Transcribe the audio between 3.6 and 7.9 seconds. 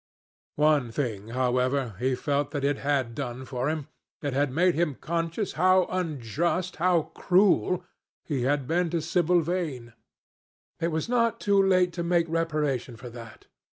him. It had made him conscious how unjust, how cruel,